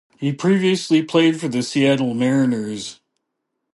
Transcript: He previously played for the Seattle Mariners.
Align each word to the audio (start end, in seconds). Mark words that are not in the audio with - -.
He 0.17 0.33
previously 0.33 1.03
played 1.03 1.39
for 1.39 1.47
the 1.47 1.61
Seattle 1.61 2.15
Mariners. 2.15 3.01